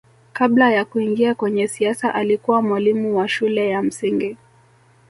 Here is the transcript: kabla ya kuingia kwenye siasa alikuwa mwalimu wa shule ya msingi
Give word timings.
kabla 0.33 0.71
ya 0.71 0.85
kuingia 0.85 1.35
kwenye 1.35 1.67
siasa 1.67 2.13
alikuwa 2.15 2.61
mwalimu 2.61 3.17
wa 3.17 3.27
shule 3.27 3.69
ya 3.69 3.81
msingi 3.81 4.37